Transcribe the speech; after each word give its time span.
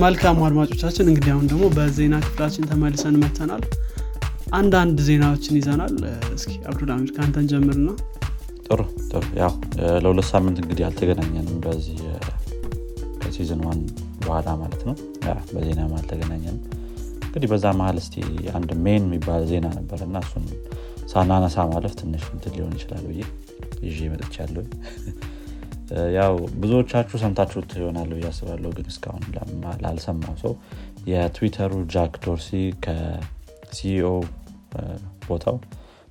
መልካም 0.00 0.38
አድማጮቻችን 0.46 1.08
እንግዲህ 1.10 1.30
አሁን 1.32 1.46
ደግሞ 1.50 1.64
በዜና 1.76 2.14
ክፍላችን 2.24 2.66
ተመልሰን 2.70 3.16
መጥተናል 3.22 3.62
አንዳንድ 4.52 4.98
ዜናዎችን 5.06 5.58
ይዘናል። 5.58 5.94
እስኪ 6.36 6.52
አብዱልሃሚድ 6.68 7.10
ከአንተን 7.16 7.46
ጀምርና። 7.50 7.88
ጥሩ 8.66 8.80
ጥሩ። 9.10 9.22
ያው 9.40 9.52
ለሁለት 10.04 10.28
ሳምንት 10.30 10.58
እንግዲህ 10.62 10.84
አልተገናኘንም 10.88 11.56
በዚህ 11.64 11.98
ከ 13.20 13.30
season 13.30 13.62
one 13.66 13.80
በኋላ 14.20 14.48
ማለት 14.62 14.82
ነው። 14.88 14.96
በዜናም 15.52 15.94
አልተገናኘንም። 15.98 16.60
እንግዲህ 17.24 17.48
በዛ 17.52 17.66
መሀል 17.80 17.98
እስቲ 18.02 18.14
አንድ 18.58 18.70
main 18.84 19.02
የሚባል 19.06 19.42
ዜና 19.50 19.66
ነበር 19.76 20.00
እና 20.06 20.18
እሱን 20.24 20.46
ሳናነሳ 21.12 21.66
ማለፍ 21.70 21.94
ትንሽ 22.00 22.24
እንትን 22.34 22.54
ሊሆን 22.56 22.74
ይችላል 22.78 23.04
ብዬ 23.10 23.20
ይዤ 23.86 24.08
መጥቻለሁ 24.12 24.64
ያው 26.16 26.32
ብዙዎቻችሁ 26.62 27.16
ሰምታችሁት 27.22 27.70
ይሆናል 27.78 28.10
ብዬ 28.12 28.26
አስባለሁ 28.30 28.70
ግን 28.76 28.86
እስካሁን 28.92 29.22
ላልሰማው 29.82 30.34
ሰው 30.42 30.52
የትዊተሩ 31.10 31.72
ጃክ 31.94 32.14
ዶርሲ 32.24 32.50
ከ 32.84 33.34
CEO 33.34 34.10
ቦታው 35.26 35.56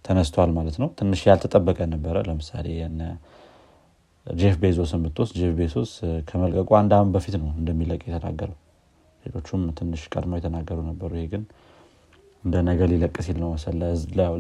ተነስቷል 0.06 0.52
ማለት 0.58 0.76
ነው። 0.82 0.90
ትንሽ 1.00 1.22
ያልተጠበቀ 1.30 1.80
ነበረ። 1.94 2.16
ለምሳሌ 2.28 2.68
ጄፍ 4.28 4.56
ቤዞስን 4.62 5.02
ብትወስድ 5.06 5.36
ጄፍ 5.42 5.54
ቤዞስ 5.60 5.92
ከመልቀቁ 6.30 6.70
አንድ 6.80 6.92
አመት 6.98 7.12
በፊት 7.16 7.36
ነው 7.42 7.50
እንደሚለቅ 7.60 8.02
የተናገረው። 8.08 8.58
ሌሎቹም 9.24 9.64
ትንሽ 9.80 10.02
ቀድሞ 10.14 10.34
የተናገሩ 10.40 10.80
ነበሩ። 10.90 11.12
ይሄ 11.18 11.28
ግን 11.34 11.44
እንደ 12.44 12.56
ነገ 12.68 12.82
ሊለቅ 12.92 13.16
ሲል 13.26 13.38
ነው 13.42 13.50
መሰለ 13.54 13.80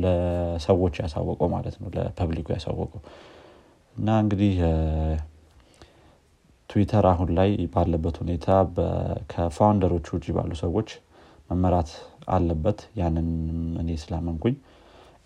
ለሰዎች 0.03 0.95
ያሳወቀው 1.03 1.47
ማለት 1.55 1.75
ነው 1.81 1.89
ለ 1.95 2.05
public 2.05 2.37
ኡ 2.37 2.47
ያሳወቀው። 2.55 3.01
እና 3.95 4.09
እንግዲህ 4.23 4.53
ትዊተር 6.69 7.05
አሁን 7.11 7.29
ላይ 7.37 7.51
ባለበት 7.73 8.15
ሁኔታ 8.21 8.47
ከ 9.31 9.43
founder 9.43 9.84
ኦች 9.84 10.07
ውጭ 10.15 10.25
ባሉ 10.35 10.51
ሰዎች 10.61 10.89
መመራት 11.49 11.91
አለበት። 12.29 12.79
ያንን 12.99 13.29
እኔ 13.81 13.89
ስላመንኩኝ 14.01 14.55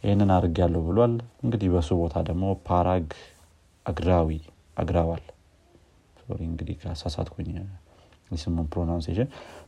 ይህንን 0.04 0.30
አድርግ 0.36 0.58
ያለው 0.64 0.82
ብሏል። 0.88 1.14
እንግዲህ 1.44 1.70
በሱ 1.74 1.90
ቦታ 2.02 2.16
ደግሞ 2.30 2.46
ፓራግ 2.68 3.08
አግራዋል 3.86 4.30
አግራዋል። 4.78 5.24
እንግዲህ 6.46 6.76
ከተሳሳትኩኝ 6.82 7.50
የስሙን 8.32 8.68
pronunciation 8.74 9.28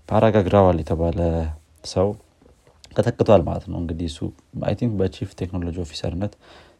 ፓራግ 0.10 0.36
አግራዋል 0.42 0.78
የተባለ 0.82 1.20
ሰው 1.92 2.08
ተተክቷል 2.92 3.42
ማለት 3.48 3.66
ነው። 3.72 3.78
እንግዲህ 3.82 4.08
እሱ 4.12 4.20
I 4.68 4.76
think 4.80 4.94
በ 5.00 5.09
chief 5.09 5.32
technology 5.42 5.78
officer 5.84 6.16
ነት 6.16 6.34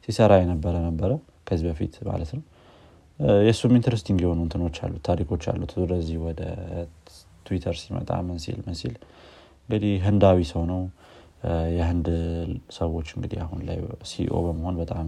ሲሰራ 0.06 0.34
የነበረ 0.42 0.76
ነበረ 0.88 1.12
ከዚህ 1.48 1.66
በፊት 1.70 1.94
ማለት 2.10 2.32
ነው 2.36 2.44
የእሱም 3.40 3.74
interesting 3.78 4.20
የሆኑ 4.24 4.40
እንትኖች 4.46 4.78
አሉት 4.86 5.02
ታሪኮች 5.08 5.44
አሉት። 5.52 5.72
ወደዚህ 5.82 6.18
ወደ 6.26 6.42
ትዊተር 7.46 7.76
ሲመጣ 7.82 8.12
ምን 8.28 8.40
ሲል 8.44 8.60
ምን 8.66 8.76
ሲል 8.80 8.96
እንግዲህ 9.70 9.94
ህንዳዊ 10.06 10.40
ሰው 10.52 10.64
ነው። 10.72 10.82
የህንድ 11.76 12.08
ሰዎች 12.78 13.08
እንግዲህ 13.16 13.40
አሁን 13.44 13.60
ላይ 13.68 13.78
CEO 14.10 14.36
በመሆን 14.46 14.76
በጣም 14.82 15.08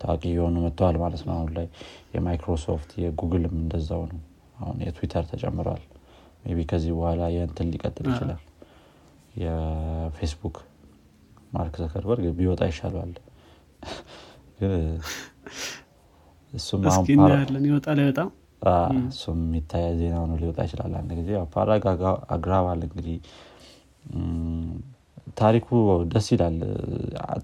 ታዋቂ 0.00 0.22
የሆኑ 0.30 0.56
መጥተዋል 0.64 0.96
ማለት 1.02 1.22
ነው። 1.26 1.34
አሁን 1.36 1.50
ላይ 1.56 1.66
የማይክሮሶፍት 2.14 2.90
የጉግልም 3.02 3.54
እንደዛው 3.60 4.02
ነው። 4.12 4.20
አሁን 4.58 4.78
የትዊተር 4.86 5.24
ተጨምሯል። 5.30 5.82
maybe 6.50 6.64
ከዚህ 6.70 6.92
በኋላ 6.96 7.22
የእንትን 7.34 7.70
ሊቀጥል 7.72 8.06
ይችላል። 8.12 8.40
የፌስቡክ 9.42 10.56
ማርክ 11.52 11.74
ዘከርበርግ 11.82 12.24
ቢወጣ 12.38 12.62
ይሻለዋል 12.70 13.12
እሱም 16.52 16.80
ይወጣል 17.66 17.98
አይወጣም 18.00 18.28
እሱም 19.10 19.38
የሚታያ 19.44 19.84
ዜና 19.98 20.16
ነው 20.24 20.36
ሊወጣ 20.40 20.58
ይችላል 20.66 20.94
አንድ 21.00 21.10
ጊዜ። 21.18 21.30
ፓራግ 21.54 21.84
አግራባል 22.34 22.80
እንግዲህ። 22.86 23.16
ታሪኩ 25.40 25.68
ደስ 26.12 26.26
ይላል። 26.34 26.56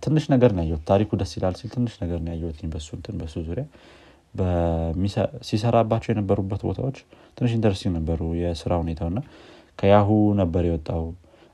ትንሽ 0.04 0.24
ነገር 0.34 0.50
ነው 0.56 0.62
ያየሁት። 0.64 0.82
ታሪኩ 0.90 1.10
ደስ 1.20 1.32
ይላል 1.38 1.54
ሲል 1.58 1.70
ትንሽ 1.74 1.94
ነገር 2.02 2.18
ነው 2.24 2.30
ያየሁት 2.32 2.58
በሱ 2.72 2.88
እንትን 2.98 3.16
በሱ 3.20 3.34
ዙሪያ። 3.48 3.64
ሲሰራባቸው 5.48 6.10
የነበሩበት 6.12 6.62
ቦታዎች 6.66 6.96
ትንሽ 7.38 7.52
interesting 7.56 7.92
ነበሩ 7.98 8.20
የስራ 8.40 8.72
ሁኔታው 8.82 9.08
እና 9.12 9.20
ከያሁ 9.78 10.08
ነበር 10.40 10.64
የወጣው። 10.68 11.04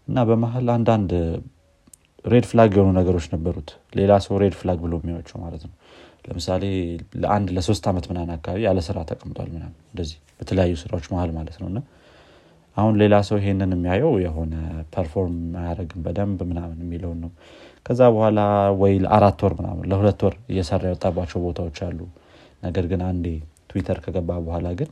እና 0.09 0.19
በመሀል 0.29 0.69
አንዳንድ 0.75 1.11
red 2.25 2.47
flag 2.50 2.73
የሆኑ 2.77 2.91
ነገሮች 2.99 3.27
ነበሩት። 3.33 3.69
ሌላ 3.99 4.12
ሰው 4.25 4.35
red 4.43 4.55
flag 4.59 4.78
ብሎ 4.85 4.95
የሚያያቸው 5.00 5.37
ማለት 5.45 5.62
ነው 5.67 5.73
ለምሳሌ 6.25 6.65
ለአንድ 7.22 7.49
ለሶስት 7.56 7.84
ዓመት 7.91 8.05
ምናምን 8.11 8.31
አካባቢ 8.34 8.60
ያለ 8.66 8.81
ስራ 8.87 8.99
ተቀምጧል 9.10 9.49
ምናምን 9.55 9.77
እንደዚህ 9.88 10.19
በተለያዩ 10.38 10.75
ስራዎች 10.83 11.06
መሀል 11.12 11.31
ማለት 11.38 11.56
ነው። 11.62 11.69
እና 11.71 11.81
አሁን 12.77 12.94
ሌላ 13.00 13.15
ሰው 13.28 13.37
ይሄንን 13.41 13.72
የሚያየው 13.77 14.12
የሆነ 14.25 14.55
perform 14.95 15.34
አያደረግም 15.62 16.03
በደንብ 16.06 16.38
ምናምን 16.50 16.78
የሚለውን 16.84 17.19
ነው። 17.25 17.31
ከዛ 17.87 18.00
በኋላ 18.15 18.41
ወይ 18.82 18.94
ለአራት 19.05 19.41
ወር 19.44 19.55
ምናምን 19.59 19.87
ለሁለት 19.91 20.21
ወር 20.27 20.34
እየሰራ 20.53 20.82
የወጣባቸው 20.88 21.41
ቦታዎች 21.47 21.78
አሉ። 21.87 21.99
ነገር 22.62 22.84
ግን 22.93 23.00
አንዴ 23.09 23.27
ትዊተር 23.71 23.99
ከገባ 24.05 24.31
በኋላ 24.47 24.69
ግን 24.81 24.91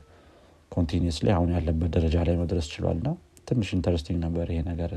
continuously 0.73 1.33
አሁን 1.37 1.51
ያለበት 1.57 1.91
ደረጃ 1.97 2.17
ላይ 2.29 2.37
መድረስ 2.43 2.67
ችሏል። 2.75 2.99
እና 3.01 3.09
ትንሽ 3.49 3.69
interesting 3.77 4.19
ነበር 4.27 4.47
ይሄ 4.53 4.61
ነገር። 4.71 4.93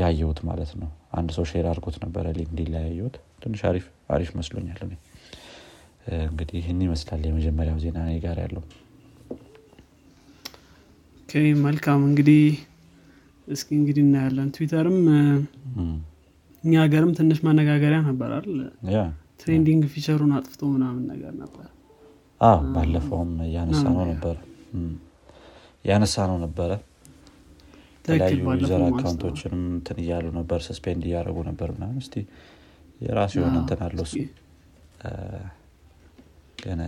ያየሁት 0.00 0.40
ማለት 0.48 0.72
ነው። 0.80 0.88
አንድ 1.12 1.30
ሰው 1.36 1.44
share 1.50 1.66
አድርጎት 1.70 1.96
ነበረ 2.04 2.26
ሊንክዲን 2.36 2.68
ላይ 2.74 2.82
ያየሁት 2.86 3.16
ትንሽ 3.42 3.60
አሪፍ 3.68 3.84
አሪፍ 4.10 4.30
መስሎኛል 4.38 4.80
እንግዲህ 6.24 6.56
ይህን 6.60 6.80
ይመስላል 6.84 7.22
የመጀመሪያው 7.28 7.78
ዜና 7.82 7.98
ጋር 8.24 8.38
ያለው። 8.44 8.62
መልካም 11.64 12.00
እንግዲህ 12.08 12.40
እስኪ 13.48 13.68
እንግዲህ 13.78 14.02
እናያለን። 14.06 14.48
ትዊተርም 14.56 14.98
እኛ 16.64 16.72
ሀገርም 16.82 17.12
ትንሽ 17.18 17.38
መነጋገሪያ 17.46 18.00
ነበረ 18.08 18.48
trending 19.40 19.82
feature 19.92 20.18
ኡን 20.18 20.32
አጥፍቶ 20.36 20.62
ምናምን 20.74 21.04
ነገር 21.12 21.32
ነበር። 21.40 21.68
ባለፈውም 22.74 23.32
እያነሳ 23.46 23.82
ነው 23.90 24.04
ነበረ 24.12 24.36
ያነሳ 25.84 26.24
ነው 26.30 26.38
ነበረ 26.44 26.70
የተለያዩ 27.98 28.38
user 28.60 28.82
account 28.86 29.22
ኦችንም 29.22 29.62
እንትን 29.72 29.98
እያሉ 30.02 30.26
ነበር 30.38 30.60
suspend 30.66 31.02
እያደረጉ 31.08 31.38
ነበር 31.50 31.68
ምናምን። 31.74 31.98
እስቲ 32.02 32.14
የራሱ 33.00 33.32
የሆነ 33.38 33.56
እንትን 33.62 33.80
አለው 33.86 34.04
እሱ። 34.06 34.14
ግን 36.62 36.80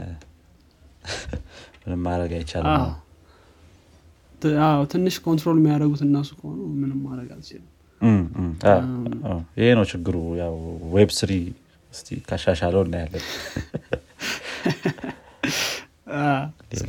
ምንም 1.83 2.01
ማድረግ 2.07 2.33
አይቻልም። 2.37 2.85
ትንሽ 4.93 5.15
control 5.25 5.57
የሚያደረጉት 5.61 6.03
እነሱ 6.07 6.31
ከሆኑ 6.39 6.61
ምንም 6.81 6.99
ማድረግ 7.07 7.29
አልችልም። 7.35 7.71
ይሄ 9.59 9.69
ነው 9.79 9.85
ችግሩ። 9.93 10.17
ያው 10.41 10.55
Web 10.95 11.11
three 11.19 11.33
እስቲ 11.93 12.09
ካሻሻለው 12.29 12.83
እናያለን። 12.87 13.25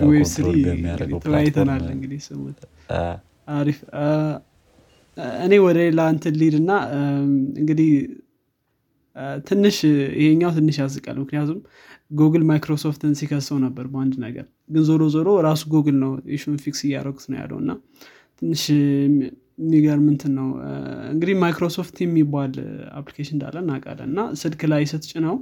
Web 0.09 0.25
three 0.33 0.47
ተወያይተናል 1.23 1.83
እንግዲህ 1.93 2.19
ስሙት። 2.27 2.59
አሪፍ። 3.55 3.79
እኔ 5.43 5.53
ወደ 5.65 5.77
ሌላ 5.85 6.01
እንትን 6.13 6.33
ልሂድ 6.39 6.55
እና 6.61 6.71
እንግዲህ 7.59 7.89
ትንሽ 9.47 9.77
ይሄኛው 10.19 10.51
ትንሽ 10.57 10.77
ያስቃል 10.81 11.17
ምክንያቱም 11.21 11.59
ጉግል 12.11 12.43
ማይክሮሶፍትን 12.49 13.13
ሲከሰው 13.19 13.57
ነበር 13.65 13.85
በአንድ 13.93 14.15
ነገር። 14.25 14.45
ግን 14.69 14.83
ዞሮ 14.89 15.03
ዞሮ 15.13 15.29
ራሱ 15.47 15.63
ጉግል 15.73 15.97
ነው 16.03 16.11
issue 16.35 16.47
ኡን 16.47 16.57
fix 16.63 16.81
እያደረጉት 16.87 17.25
ነው 17.31 17.37
ያለው 17.41 17.57
እና 17.63 17.71
ትንሽ 18.41 18.63
የሚገርም 19.59 20.07
እንትን 20.13 20.33
ነው። 20.39 20.47
እንግዲህ 21.13 21.35
ማይክሮሶፍት 21.43 21.97
የሚባል 22.05 22.53
application 22.99 23.35
እንዳለ 23.37 23.57
እናውቃለን 23.63 24.09
እና 24.09 24.21
ስልክ 24.41 24.63
ላይ 24.71 24.83
ስትጭነው 24.91 25.35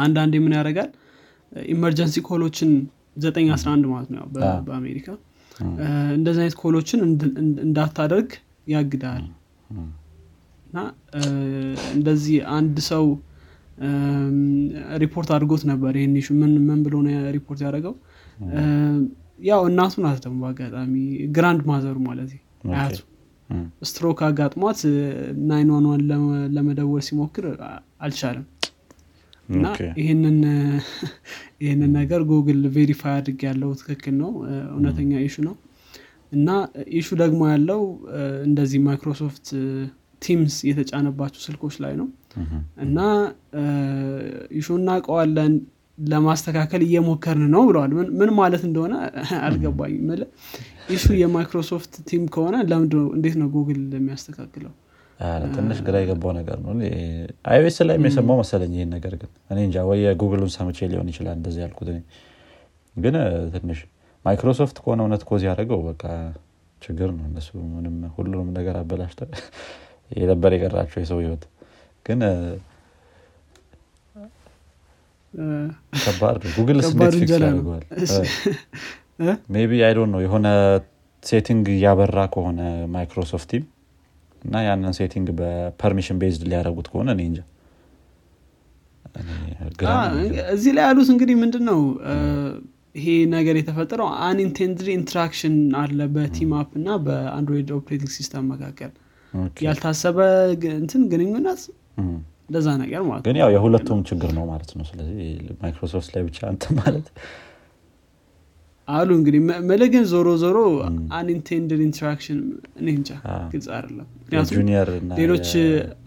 አንዳንዴ 0.00 0.34
ምን 0.44 0.54
ያደርጋል? 0.58 0.90
emergency 1.70 2.16
call 2.28 2.45
ኦችን 2.45 2.70
911 3.22 3.86
ማለት 3.90 4.10
ነው 4.14 4.24
በአሜሪካ 4.66 5.06
እንደዚህ 6.16 6.40
አይነት 6.44 6.56
call 6.62 6.77
ኦችን 6.77 7.00
እንዳታደርግ 7.66 8.30
ያግዳል 8.72 9.24
እና 10.74 10.82
እንደዚህ 11.96 12.36
አንድ 12.54 12.76
ሰው 12.88 13.04
ሪፖርት 15.02 15.28
አድርጎት 15.34 15.62
ነበር 15.70 15.92
ይህን 15.98 16.14
ምን 16.40 16.52
ምን 16.66 16.80
ብሎ 16.86 16.94
ነው 17.04 17.12
ሪፖርት 17.36 17.60
ያደረገው? 17.64 17.94
ያው 19.40 19.60
እናቱ 19.68 19.94
ናት 20.04 20.18
ደግሞ 20.24 20.38
በአጋጣሚ 20.44 20.94
grandmother 21.36 21.62
ኡ 21.70 21.96
ማለት 22.08 22.30
አያቱ። 22.72 22.98
ስትሮክ 23.88 24.20
አጋጥሟት 24.28 24.80
nine 25.48 25.70
one 25.74 25.86
one 25.90 26.02
ለመደወል 26.54 27.02
ሲሞክር 27.08 27.46
አልቻለም። 28.04 28.46
እና 29.48 29.64
ይህንን 30.00 30.38
ይህንን 31.64 31.90
ነገር 31.98 32.20
ጉግል 32.30 32.62
verify 32.76 33.14
አድርግ 33.18 33.42
ያለው 33.48 33.72
ትክክል 33.80 34.16
ነው 34.22 34.30
እውነተኛ 34.74 35.12
issue 35.26 35.36
ነው። 35.48 35.56
እና 36.32 36.48
issue 36.98 37.08
ደግሞ 37.22 37.42
ያለው 37.52 37.82
እንደዚህ 38.46 38.80
ማይክሮሶፍት 38.86 39.48
ቲምስ 40.24 40.56
የተጫነባቸው 40.68 41.40
ስልኮች 41.46 41.76
ላይ 41.84 41.94
ነው። 42.00 42.08
እና 42.84 42.98
issue 44.58 44.64
ኡን 44.64 44.68
እናውቀዋለን 44.78 45.54
ለማስተካከል 45.98 46.82
እየሞከርን 46.86 47.44
ነው 47.54 47.62
ብለዋል። 47.68 47.90
ምን 48.18 48.30
ማለት 48.38 48.62
እንደሆነ 48.68 48.94
አልገባኝ 49.46 49.92
issue 50.90 51.04
የማይክሮሶፍት 51.20 51.92
ቲም 52.08 52.24
ከሆነ 52.34 52.56
ለምን 52.70 52.94
እንዴት 53.16 53.36
ነው 53.40 53.48
ጉግል 53.54 53.82
የሚያስተካክለው? 53.96 54.72
ትንሽ 55.54 55.78
ግራ 55.86 55.96
የገባው 56.02 56.32
ነገር 56.38 56.56
ነው። 56.64 56.70
አይ 57.50 57.62
ቤስ 57.62 57.76
ላይ 57.88 57.96
የሰማው 58.06 58.36
መሰለኝ 58.40 58.72
ይህን 58.76 58.90
ነገር 58.96 59.12
ግን። 59.20 59.30
እኔ 59.50 59.58
እንጃ 59.66 59.84
ወይ 59.90 60.00
የጉግሉን 60.06 60.50
ሰምቼ 60.56 60.88
ሊሆን 60.92 61.08
ይችላል 61.12 61.36
እንደዚህ 61.38 61.60
ያልኩት 61.64 61.90
ግን 62.96 63.14
ትንሽ 63.54 63.78
ማይክሮሶፍት 64.24 64.76
ከሆነ 64.82 65.00
እውነት 65.04 65.22
cause 65.28 65.42
ያደረገው 65.48 65.80
በቃ 65.88 66.02
ችግር 66.82 67.08
ነው። 67.16 67.24
እነሱ 67.30 67.48
ምንም 67.74 67.96
ሁሉንም 68.16 68.48
ነገር 68.58 68.76
አበላሽተ 68.80 69.20
የነበር 70.10 70.52
የቀራቸው 70.56 70.98
የሰው 71.02 71.18
ህይወት። 71.22 71.44
ግን 72.06 72.20
ከባድ 76.04 76.42
ጉግል 76.56 76.78
እንዴት 76.86 77.14
fix 77.16 77.32
ያደርገዋል። 77.36 77.84
maybe 79.64 79.80
አይ 79.86 79.94
ነው 80.12 80.20
የሆነ 80.24 80.46
setting 81.22 81.66
እያበራ 81.74 82.20
ከሆነ 82.34 82.60
ማይክሮሶፍት 82.94 83.48
ቲም 83.52 83.64
እና 84.42 84.54
ያንን 84.66 84.94
setting 84.98 85.28
በ 85.38 85.51
permission 85.51 86.16
based 86.22 86.42
ሊያደረጉት 86.50 86.88
ከሆነ 86.92 87.10
እኔ 87.16 87.22
እንጃ። 87.28 87.40
እዚህ 90.54 90.72
ላይ 90.76 90.84
ያሉት 90.86 91.08
እንግዲህ 91.14 91.36
ምንድን 91.42 91.64
ነው 91.70 91.80
ይሄ 92.94 93.06
ነገር 93.32 93.54
የተፈጠረው 93.58 94.08
unintended 94.26 94.88
interaction 94.94 95.54
አለ 95.80 96.00
በቲም 96.14 96.50
app 96.58 96.70
እና 96.80 96.88
በአንድሮይድ 97.06 97.70
operating 97.78 98.10
system 98.16 98.44
መካከል 98.52 98.92
ያልታሰበ 99.66 100.18
እንትን 100.80 101.02
ግንኙነት 101.12 101.62
እንደዛ 102.48 102.68
ነገር 102.82 103.02
ማለት 103.08 103.24
ግን 103.26 103.36
ያው 103.40 103.50
የሁለቱም 103.54 104.00
ችግር 104.08 104.30
ነው 104.38 104.44
ማለት 104.50 104.70
ነው። 104.78 104.84
ስለዚህ 104.88 105.20
ማይክሮሶፍት 105.62 106.10
ላይ 106.14 106.22
ብቻ 106.28 106.38
አንተ 106.50 106.64
ማለት 106.80 107.06
አሉ 108.88 109.10
እንግዲህ 109.18 109.40
ምን 109.68 109.82
ግን 109.92 110.04
ዞሮ 110.10 110.30
ዞሮ 110.42 110.58
unintended 111.18 111.80
interaction 111.86 112.40
እኔ 112.80 112.88
እንጃ 112.96 113.10
ግልጽ 113.52 113.68
አይደለም። 113.76 114.08
ምክንያቱም 114.22 114.66
ሌሎች 115.20 115.48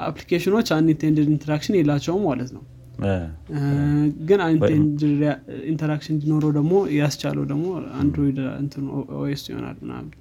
application 0.08 0.52
ኖች 0.52 0.68
unintended 0.76 1.30
interaction 1.36 1.78
የላቸውም 1.80 2.26
ማለት 2.30 2.52
ነው። 2.58 2.64
ግን 4.28 4.40
unintended 4.46 5.22
interaction 5.72 6.14
እንዲኖረው 6.16 6.52
ደግሞ 6.60 6.74
ያስቻለው 7.00 7.44
ደግሞ 7.52 7.66
አንድሮይድ 8.02 8.38
OS 9.20 9.44
ይሆናል 9.52 9.78
ምናምን 9.84 10.12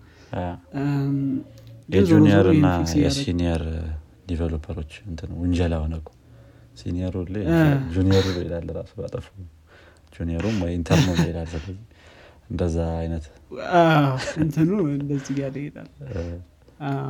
የ 1.88 2.03
junior 2.03 2.46
እና 2.52 2.66
የ 3.00 3.16
senior 3.16 3.62
developer 4.28 4.73
ኦች 4.73 4.92
እንትን 5.08 5.30
ውንጀላ 5.40 5.74
ሆነ 5.82 5.94
senior 6.78 7.14
ኡ 7.94 8.01
junior 8.01 8.20
ኡ 8.20 8.26
ይላል 8.44 8.66
ራሱ 8.78 8.92
ባጠፉ። 8.98 9.26
junior 10.12 10.39
ኡም 10.39 10.56
ወይ 10.64 10.72
intern 10.78 11.01
ኖ 11.01 11.08
ይላል 11.22 11.52
እንደዛ 12.50 12.76
አይነት 12.98 13.24
እንትኑ 14.42 14.68
እንደዚህ 14.96 15.32
እያለ 15.34 15.54
ይሄዳል 15.62 15.88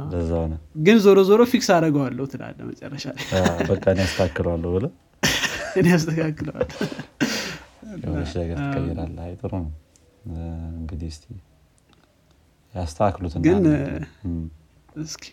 እንደዛ 0.03 0.31
ሆነ። 0.43 0.55
ግን 0.87 0.97
ዞሮ 1.05 1.19
ዞሮ 1.31 1.43
fix 1.53 1.69
አደርገዋለሁ 1.77 2.27
ትላለህ 2.33 2.59
መጨረሻ 2.71 3.05
ላይ። 3.17 3.25
በቃ 3.71 3.85
እኔ 3.95 4.01
ያስተካክለዋለሁ 4.05 4.71
ብለ 4.77 4.87
እኔ 5.81 5.87
ያስተካክለዋል 5.95 6.69
የሆነች 7.99 8.33
ነገር 8.41 8.57
ትቀይራለ 8.65 9.19
አይ 9.27 9.33
ጥሩ 9.41 9.53
ነው። 9.59 9.73
እንግዲህ 10.77 11.11
እስቲ 11.13 11.27
ያስተካክሉት 12.75 13.35
ግን 13.47 13.65
እስኪ 15.05 15.25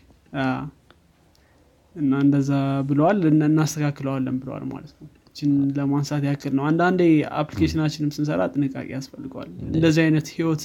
እና 1.95 2.13
እንደዛ 2.23 2.51
ብለዋል 2.87 3.17
እናስተካክለዋለን 3.29 4.37
ብለዋል 4.41 4.63
ማለት 4.71 4.93
ነው። 4.97 5.09
ችን 5.37 5.51
ለማንሳት 5.77 6.23
ያክል 6.27 6.51
ነው። 6.57 6.63
አንዳንዴ 6.69 7.01
application 7.39 7.78
ኣችንም 7.78 8.09
ስንሰራ 8.15 8.41
ጥንቃቄ 8.53 8.87
ያስፈልገዋል። 8.95 9.49
እንደዚህ 9.69 10.01
አይነት 10.05 10.27
ህይወት 10.35 10.63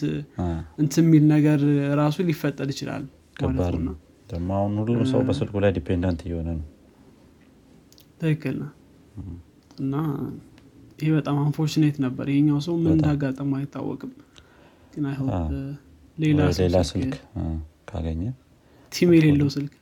እንት 0.80 0.94
የሚል 1.00 1.24
ነገር 1.34 1.60
ራሱ 2.00 2.16
ሊፈጠር 2.28 2.68
ይችላል 2.74 3.04
ደግሞ 4.28 4.50
አሁን 4.56 4.72
ሁሉም 4.80 5.02
ሰው 5.12 5.20
በስልኩ 5.28 5.60
ላይ 5.64 5.70
dependent 5.76 6.20
እየሆነ 6.26 6.48
ነው። 6.58 6.66
ትክክል 8.20 8.56
ነው። 8.62 8.70
እና 9.80 9.94
ይህ 10.98 11.10
በጣም 11.16 11.36
unfortunate 11.42 11.96
ነበር። 12.04 12.26
ይሄኛው 12.32 12.58
ሰው 12.66 12.74
ምን 12.82 12.92
እንዳጋጠመው 12.94 13.56
አይታወቅም። 13.60 14.12
ግን 14.92 15.04
ሌላ 16.58 16.80
ስልክ 16.90 17.14
ካገኘ 17.90 18.22
ቲም 18.92 19.10
የሌለው 19.16 19.48
ስልክ 19.56 19.72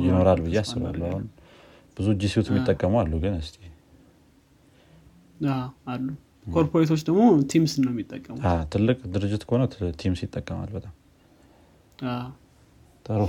ይኖራል 0.00 0.40
ብዬ 0.44 0.56
አስባለሁ። 0.62 1.06
አሁን 1.10 1.24
ብዙ 1.96 2.08
G 2.20 2.25
Suite 2.25 2.48
የሚጠቀሙ 2.50 2.92
አሉ 3.00 3.12
ግን 3.22 3.34
እስቲ 3.40 3.56
አሉ። 5.92 6.06
corporate 6.48 6.84
ኦች 6.84 7.00
ደግሞ 7.08 7.22
ቲምስ 7.52 7.72
ነው 7.82 7.90
የሚጠቀሙ። 7.92 8.36
ትልቅ 8.72 8.98
ድርጅት 9.14 9.42
ከሆነ 9.48 9.62
ቲምስ 10.00 10.20
ይጠቀማል 10.24 10.70
በጣም። 10.76 10.94
ጥሩ። 13.06 13.20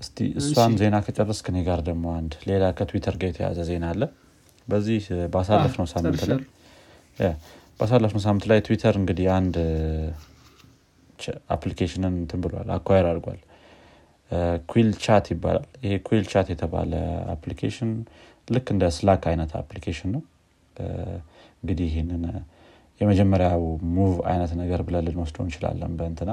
እስቲ 0.00 0.18
እሷን 0.40 0.74
ዜና 0.80 0.96
ከጨረስክ 1.06 1.46
እኔ 1.52 1.58
ጋር 1.66 1.80
ደግሞ 1.88 2.04
አንድ 2.18 2.32
ሌላ 2.50 2.64
ከትዊተር 2.78 3.16
ጋር 3.20 3.28
የተያዘ 3.32 3.58
ዜና 3.70 3.86
አለ። 3.92 4.02
በዚህ 4.68 5.02
ባሳለፍነው 5.34 5.86
ሳምንት 5.92 6.22
ላይ 6.30 6.38
ባሳለፍነው 7.80 8.22
ሳምንት 8.24 8.44
ላይ 8.50 8.58
ትዊተር 8.66 8.94
እንግዲህ 9.00 9.26
አንድ 9.36 9.56
application 11.50 12.04
ን 12.04 12.14
እንትን 12.20 12.40
ብሏል 12.44 12.68
acquire 12.76 13.06
አድርጓል። 13.10 13.40
ኩል 14.70 14.88
ቻት 15.04 15.26
ይባላል። 15.32 15.66
ይሄ 15.84 15.94
ኩል 16.06 16.20
ቻት 16.32 16.48
የተባለ 16.52 16.92
application 17.34 17.90
ልክ 18.48 18.66
እንደ 18.74 18.84
ስላክ 18.96 19.24
አይነት 19.30 19.52
application 19.60 20.10
ነው። 20.14 20.22
እንግዲህ 21.62 21.86
ይህንን 21.90 22.22
የመጀመሪያው 23.00 23.62
move 23.96 24.14
አይነት 24.30 24.52
ነገር 24.60 24.80
ብለን 24.86 25.04
ልንወስደው 25.06 25.44
እንችላለን 25.46 25.92
በእንትና። 25.98 26.32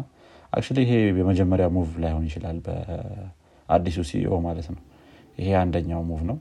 actually 0.53 0.65
ይሄ 0.83 0.91
የመጀመሪያ 1.19 1.65
move 1.75 1.89
ላይሆን 2.03 2.25
ይችላል 2.29 2.57
በአዲሱ 2.65 3.97
CEO 4.09 4.35
ማለት 4.45 4.67
ነው። 4.73 4.81
ይሄ 5.39 5.49
አንደኛው 5.61 6.01
move 6.09 6.21
ነው። 6.29 6.37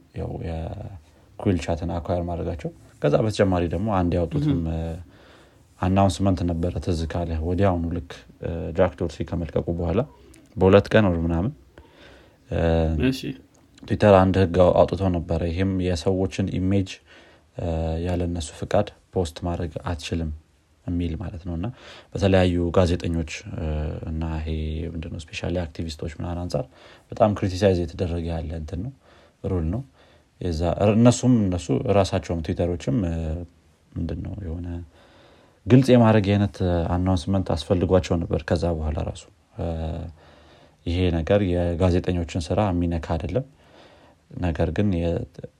የኩል 0.49 1.57
ቻትን 1.65 1.91
acquire 1.97 2.25
ማድረጋቸው። 2.29 2.71
ከዛ 3.03 3.15
በተጨማሪ 3.25 3.65
ደግሞ 3.75 3.89
አንድ 3.99 4.13
ያወጡትም 4.19 4.61
announcement 5.81 6.41
ነበረ 6.51 6.73
ትዝ 6.85 7.01
ካለ 7.13 7.31
ወዲያውኑ 7.47 7.85
ልክ 7.97 8.13
ጃክ 8.79 8.93
ዶርሲ 9.01 9.27
ከመልቀቁ 9.29 9.67
በኋላ 9.79 10.01
በሁለት 10.57 10.87
ቀን 10.93 11.07
ወር 11.09 11.19
ምናምን 11.27 11.53
ትዊተር 13.83 14.15
አንድ 14.21 14.37
ህግ 14.43 14.57
አውጥቶ 14.73 15.03
ነበረ። 15.17 15.41
ይህም 15.51 15.73
የሰዎችን 15.87 16.47
image 16.59 16.91
ያለነሱ 18.07 18.49
ፍቃድ 18.61 18.89
post 19.15 19.37
ማድረግ 19.47 19.73
አትችልም 19.91 20.31
የሚል 20.87 21.13
ማለት 21.23 21.43
ነው። 21.49 21.55
እና 21.59 21.67
በተለያዩ 22.13 22.57
ጋዜጠኞች 22.77 23.31
እና 24.11 24.25
ይሄ 24.41 24.49
ምንድነው 24.95 25.21
especially 25.25 25.41
አክቲቪስቶች 25.65 26.13
ምናምን 26.19 26.39
አንጻር 26.43 26.65
በጣም 27.13 27.31
criticize 27.39 27.79
የተደረገ 27.83 28.27
ያለ 28.35 28.51
እንትን 28.63 28.81
ነው 28.87 28.93
rule 29.45 29.67
ነው። 29.75 29.83
እነሱም 30.95 31.35
እነሱ 31.43 31.67
ራሳቸውም 31.99 32.41
ትዊተሮችም 32.47 32.97
ምንድን 33.93 34.21
ነው 34.27 34.35
የሆነ 34.47 34.69
ግልጽ 35.67 35.89
የማድረግ 35.93 36.27
አይነት 36.33 36.57
announcement 36.95 37.47
አስፈልጓቸው 37.55 38.15
ነበር። 38.21 38.41
ከዛ 38.49 38.65
በኋላ 38.77 38.99
ራሱ 39.09 39.25
ይሄ 40.87 40.99
ነገር 41.17 41.41
የጋዜጠኞችን 41.53 42.43
ስራ 42.47 42.61
የሚነካ 42.71 43.07
አይደለም። 43.15 43.47
ነገር 44.41 44.69
ግን 44.77 44.89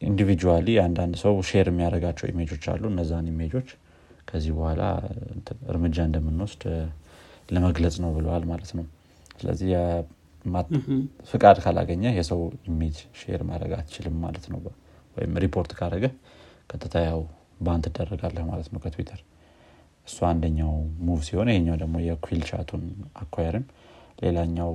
individually 0.09 0.69
አንዳንድ 0.85 1.15
ሰው 1.23 1.35
share 1.49 1.67
የሚያደርጋቸው 1.71 2.27
image 2.33 2.50
ኦች 2.50 2.65
አሉ። 2.73 2.83
እነዛን 2.93 3.27
image 3.33 3.53
ኦች 3.53 3.69
ከዚህ 4.29 4.53
በኋላ 4.57 4.83
እርምጃ 5.73 5.97
እንደምንወስድ 6.09 6.63
ለመግለጽ 7.55 7.97
ነው 8.05 8.11
ብለዋል 8.17 8.45
ማለት 8.53 8.71
ነው። 8.79 8.87
ስለዚህ 9.41 9.71
ፍቃድ 11.31 11.57
ካላገኘ 11.65 12.05
የሰው 12.19 12.41
image 12.71 12.99
share 13.21 13.41
ማድረግ 13.51 13.73
አትችልም 13.79 14.17
ማለት 14.25 14.45
ነው። 14.53 14.61
ወይም 15.17 15.35
ሪፖርት 15.45 15.73
ካደረገ 15.79 16.07
ቀጥታ 16.71 16.97
ያው 17.09 17.21
ban 17.61 17.83
ትደረጋለህ 17.87 18.45
ማለት 18.51 18.69
ነው 18.73 18.81
ከትዊተር 18.85 19.21
እሱ 20.07 20.19
አንደኛው 20.29 20.73
move 21.07 21.21
ሲሆን 21.29 21.49
ይሄኛው 21.53 21.77
ደግሞ 21.83 21.97
የኩል 22.05 22.41
ቻቱን 22.51 22.83
acquire 23.23 23.55
ን 23.55 23.65
ሌላኛው 24.23 24.73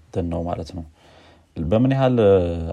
እንትን 0.00 0.26
ነው 0.32 0.40
ማለት 0.48 0.70
ነው። 0.76 0.84
በምን 1.56 1.92
ያህል 1.94 2.16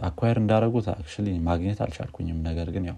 acquire 0.08 0.38
እንዳደረጉት 0.41 0.88
አክ 0.94 1.08
ማግኘት 1.48 1.79
አልቻልኩኝም። 1.86 2.39
ነገር 2.48 2.70
ግን 2.75 2.86
ያው 2.89 2.98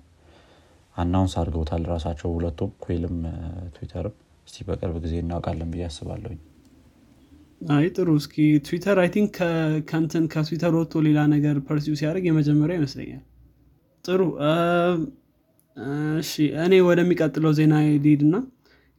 announce 0.96 1.34
አድርገውታል 1.42 1.84
ራሳቸው 1.92 2.30
ሁለቱም 2.36 2.72
ኩልም 2.84 3.18
ትዊተርም 3.76 4.16
እስቲ 4.48 4.66
በቅርብ 4.68 4.96
ጊዜ 5.04 5.16
እናውቃለን 5.24 5.70
ብዬ 5.74 5.84
አስባለሁኝ። 5.88 6.40
አይ 7.72 7.86
ጥሩ 7.96 8.10
እስኪ 8.20 8.36
ትዊተር 8.68 8.98
I 9.02 9.10
think 9.16 9.36
ከእንትን 9.90 10.26
ከትዊተር 10.34 10.74
ወጥቶ 10.80 11.02
ሌላ 11.08 11.20
ነገር 11.34 11.56
pursue 11.68 11.96
ሲያደርግ 12.00 12.26
የመጀመሪያ 12.30 12.76
ይመስለኛል። 12.80 13.24
ጥሩ 14.06 14.22
እሺ 16.18 16.32
እኔ 16.64 16.76
ወደሚቀጥለው 16.88 17.52
ዜና 17.60 17.74
እና 18.22 18.36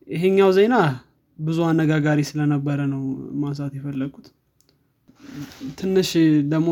ይሄኛው 0.08 0.50
ዜና 0.58 0.76
ብዙ 1.38 1.58
አነጋጋሪ 1.68 2.20
ስለነበረ 2.28 2.78
ነው 2.92 3.02
ማንሳት 3.42 3.72
የፈለግኩት 3.78 4.26
ትንሽ 5.78 6.10
ደግሞ 6.52 6.68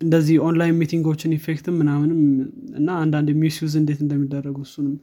እንደዚህ 0.00 0.36
online 0.46 0.78
meeting 0.80 1.09
ኦችን 1.09 1.34
effect 1.36 1.65
ም 1.65 1.74
ምናምንም 1.80 2.20
እና 2.76 2.88
አንዳንድ 3.02 3.28
misuse 3.42 3.74
እንዴት 3.80 4.00
እንደሚደረጉ 4.04 4.56
እሱንም 4.66 4.94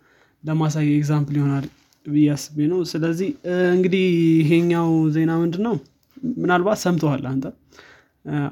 ለማሳየት 0.43 0.89
example 0.97 1.35
ይሆናል 1.39 1.65
ብዬ 2.05 2.27
አስቤ 2.33 2.67
ነው። 2.71 2.79
ስለዚህ 2.91 3.29
እንግዲህ 3.73 4.03
ይሄኛው 4.41 4.89
ዜና 5.15 5.31
ምንድን 5.41 5.63
ነው 5.67 5.75
ምናልባት 6.37 6.79
ሰምተኸዋል 6.83 7.23
አንተ። 7.31 7.45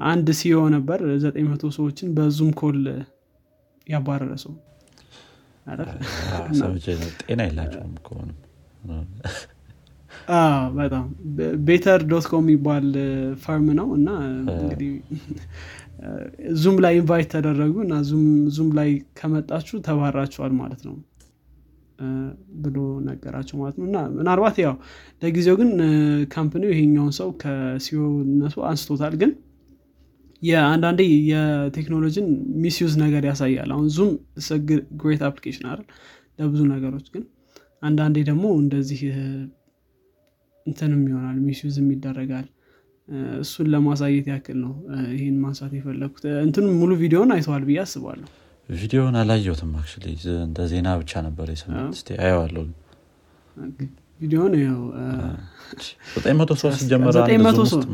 አንድ 0.08 0.28
CEO 0.38 0.58
ነበር 0.74 1.00
ዘጠኝ 1.24 1.44
መቶ 1.50 1.64
ሰዎችን 1.76 2.08
በ 2.16 2.27
Zoom 2.27 2.50
call 2.60 2.78
ያባረረ 3.88 4.32
ሰው 4.44 4.52
ጤና 7.22 7.40
የላቸውም 7.48 7.94
ከሆንም 8.06 8.36
በጣም 10.78 11.04
Better 11.68 12.00
dot 12.10 12.26
com 12.30 12.44
የሚባል 12.44 12.86
firm 13.42 13.66
ነው 13.78 13.88
እና 13.98 14.08
እንግዲህ 14.54 14.92
Zoom 16.60 16.76
ላይ 16.84 16.94
invite 17.00 17.28
ተደረጉ 17.34 17.74
እና 17.86 17.94
Zoom 18.56 18.68
ላይ 18.78 18.90
ከመጣችሁ 19.18 19.76
ተባራችኋል 19.86 20.52
ማለት 20.60 20.82
ነው 20.88 20.96
ብሎ 22.64 22.76
ነገራቸው 23.08 23.56
ማለት 23.60 23.76
ነው። 23.80 23.86
እና 23.88 23.98
ምናልባት 24.16 24.56
ያው 24.64 24.74
ለጊዜው 25.22 25.56
ግን 25.60 25.70
company 26.34 26.62
ው 26.62 26.70
ይሄኛውን 26.74 27.14
ሰው 27.18 27.28
ከ 27.42 27.67
CEO 27.67 28.05
ነቱ 28.05 28.56
አንስቶታል 28.70 29.14
ግን 29.22 29.32
የአንዳንዴ 30.42 31.00
የቴክኖሎጂን 31.30 32.26
misuse 32.62 32.94
ነገር 33.02 33.22
ያሳያል። 33.28 33.70
አሁን 33.74 33.86
Zoom 33.96 34.10
great 35.00 35.22
application 35.28 35.66
አይደል? 35.70 35.86
ለብዙ 36.38 36.60
ነገሮች 36.72 37.06
ግን 37.14 37.24
አንዳንዴ 37.82 38.16
ደግሞ 38.28 38.44
እንደዚህ 38.60 39.00
እንትንም 40.66 41.02
ይሆናል 41.10 41.36
misuse 41.46 41.76
ም 41.76 41.86
ይደረጋል። 41.92 42.46
እሱን 43.42 43.66
ለማሳየት 43.72 44.26
ያክል 44.30 44.58
ነው 44.64 44.72
ይህን 45.14 45.36
ማንሳት 45.44 45.72
የፈለግኩት 45.76 46.24
እንትኑ 46.46 46.66
ሙሉ 46.80 46.90
ቪዲዮን 47.02 47.30
አይተዋል 47.36 47.62
ብዬ 47.68 47.78
አስባለሁ። 47.84 48.26
ቪዲዮን 48.68 49.14
አላየሁትም 49.20 49.70
አክ 49.78 49.92
እንደ 50.42 50.66
ዜና 50.72 50.88
ብቻ 51.00 51.22
ነበር 51.26 51.46
የሰማሁት። 51.54 51.96
ስ 52.00 52.18
አየዋለሁ 52.24 52.64
ቪዲዮን 54.20 54.52
ው 54.72 54.84
ዘጠኝ 56.14 56.34
መቶ 56.38 56.50
ሰው 56.60 56.70
ሲጀመር 56.78 57.16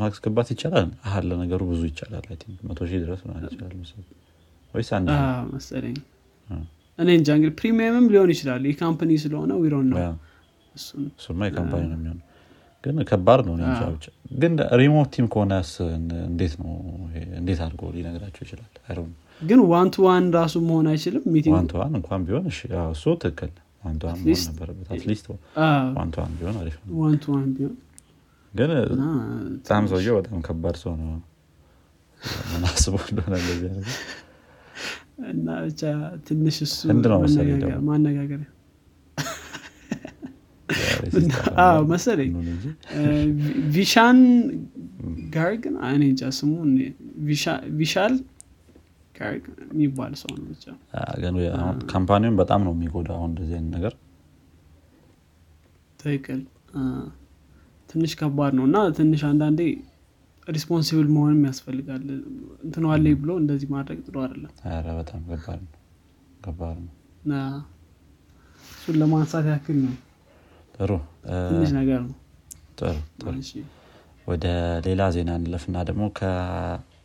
ማስገባት 0.02 0.49
ይቻላል? 0.54 0.88
አለ 1.12 1.31
ነገሩ 1.43 1.61
ብዙ 1.71 1.81
ይቻላል። 1.90 2.26
መቶ 2.69 2.78
ሺህ 2.90 2.99
ድረስ 3.04 3.21
ይችላል 3.47 3.73
ወይስ 4.75 4.90
አንድ 4.99 5.09
መሰለኝ። 5.52 5.97
እኔ 6.99 7.09
እንጃ 7.19 7.28
እንግዲህ 7.37 7.54
premium 7.61 7.96
ም 7.96 8.07
ሊሆን 8.12 8.31
ይችላል። 8.35 8.62
የ 8.71 8.79
company 8.79 9.11
ስለሆነ 9.25 9.52
ዊሮን 9.62 9.87
ነው 9.93 9.99
እሱማ 11.19 11.40
የ 11.49 11.56
company 11.56 11.83
ነው 11.85 11.99
የሚሆነው። 11.99 12.23
ግን 12.85 12.97
ከባድ 13.11 13.40
ነው 13.49 13.54
ግን 14.40 14.52
remote 14.81 15.09
team 15.14 15.26
ከሆነስ 15.33 15.71
እንዴት 16.28 16.54
ነው 16.61 16.73
እንዴት 17.40 17.61
አድርጎ 17.66 17.83
ሊነግራቸው 17.97 18.43
ይችላል? 18.47 18.71
ግን 19.40 19.61
one 19.71 19.88
to 19.95 20.05
one 20.07 20.25
ራሱ 20.37 20.54
መሆን 20.66 20.87
አይችልም? 20.90 21.25
meeting 21.35 21.55
one 21.57 21.67
to 21.71 21.76
one 21.81 21.93
እንኳን 22.00 22.21
ቢሆን 22.26 22.45
ያው 22.75 22.88
እሱ 22.97 23.04
ትክክል 23.25 23.52
one 23.85 23.97
to 24.00 24.07
one 24.09 24.19
መሆን 24.21 24.43
ነበረበት። 24.50 24.87
at 24.95 25.04
least 25.04 25.26
one 25.97 26.09
to 26.12 26.21
one 26.23 26.33
ቢሆን 26.38 26.57
አሪፍ 26.62 26.76
ነው። 26.81 26.93
one 27.00 27.17
to 27.23 27.33
one 27.35 27.49
ቢሆን 27.57 27.75
ግን 28.53 28.71
በጣም 29.53 29.85
ሰውየው 29.93 30.17
በጣም 30.19 30.43
ከባድ 30.49 30.76
ሰው 30.83 30.93
ነው 31.00 31.12
ምን 32.50 32.62
አስቦ 32.69 32.95
እንደሆነ 33.09 33.35
እንደዚህ 33.41 33.97
እና 35.33 35.49
ብቻ 35.64 35.83
ትንሽ 36.29 36.57
እሱ 36.67 36.79
ነው 37.05 37.21
መሰለኝ 41.91 42.31
ቪሻን 43.75 44.19
ጋርግ 45.35 45.62
እኔ 45.88 46.03
እንጃ 46.05 46.23
ስሙ 46.38 46.53
ቪሻል 47.79 48.14
የሚባል 49.71 50.12
ሰው 50.21 50.33
ነው 50.35 50.47
ብቻ 50.50 50.64
company 51.93 52.21
ውን 52.21 52.37
በጣም 52.40 52.61
ነው 52.66 52.73
የሚጎዳው 52.76 53.16
አሁን 53.18 53.30
እንደዚህ 53.33 53.54
አይነት 53.54 53.73
ነገር። 53.76 53.94
ትክክል። 56.00 56.40
ትንሽ 57.88 58.12
ከባድ 58.21 58.52
ነው 58.59 58.64
እና 58.68 58.78
ትንሽ 58.97 59.23
አንዳንዴ 59.28 59.61
responsible 60.47 61.07
መሆንም 61.14 61.42
ያስፈልጋል። 61.49 62.02
አለኝ 62.94 63.14
ብሎ 63.21 63.30
እንደዚህ 63.42 63.68
ማድረግ 63.75 63.99
ጥሩ 64.06 64.16
አይደለም። 64.25 64.50
በጣም 64.99 65.21
ከባድ 65.28 65.61
ነው። 65.61 65.73
ነው። 66.78 66.92
እሱን 68.73 68.97
ለማንሳት 69.00 69.47
ያክል 69.52 69.78
ነው። 69.85 69.94
ጥሩ። 70.76 70.90
ትንሽ 71.49 71.71
ነገር 71.78 72.00
ነው። 72.04 72.16
ጥሩ 72.80 72.97
ወደ 74.26 74.47
ሌላ 74.87 75.02
ዜና 75.14 75.30
እንለፍና 75.38 75.76
ደግሞ 75.88 76.04